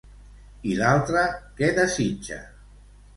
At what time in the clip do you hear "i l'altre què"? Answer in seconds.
0.69-1.69